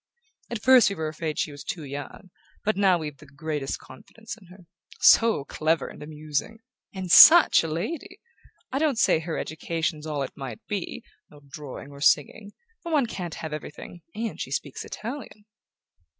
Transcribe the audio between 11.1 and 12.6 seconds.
no drawing or singing...